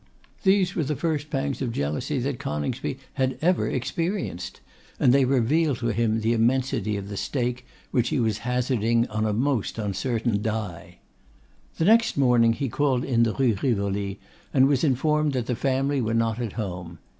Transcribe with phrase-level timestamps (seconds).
[0.41, 4.59] These were the first pangs of jealousy that Coningsby had ever experienced,
[4.99, 9.27] and they revealed to him the immensity of the stake which he was hazarding on
[9.27, 10.97] a most uncertain die.
[11.77, 14.19] The next morning he called in the Rue Rivoli,
[14.51, 16.97] and was informed that the family were not at home.